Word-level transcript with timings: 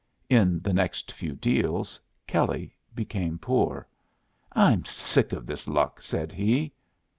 In 0.31 0.61
the 0.61 0.73
next 0.73 1.11
few 1.11 1.35
deals 1.35 1.99
Kelley 2.25 2.75
became 2.95 3.37
poor. 3.37 3.87
"I'm 4.51 4.83
sick 4.83 5.31
of 5.31 5.45
this 5.45 5.67
luck," 5.67 6.01
said 6.01 6.31
he. 6.31 6.73